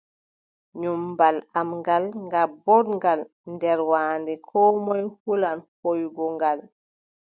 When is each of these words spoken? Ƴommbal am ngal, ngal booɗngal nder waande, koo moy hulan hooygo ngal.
Ƴommbal 0.81 1.35
am 1.59 1.69
ngal, 1.79 2.03
ngal 2.25 2.49
booɗngal 2.63 3.19
nder 3.53 3.79
waande, 3.91 4.33
koo 4.47 4.69
moy 4.85 5.01
hulan 5.19 5.59
hooygo 5.79 6.25
ngal. 6.35 6.59